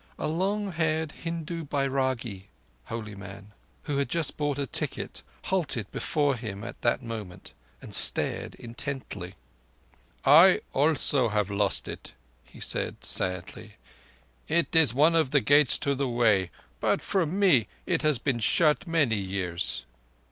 [0.17, 2.45] A long haired Hindu bairagi
[2.85, 3.51] (holy man),
[3.83, 9.35] who had just bought a ticket, halted before him at that moment and stared intently.
[10.25, 13.73] "I also have lost it," he said sadly.
[14.47, 16.49] "It is one of the Gates to the Way,
[16.79, 19.85] but for me it has been shut many years."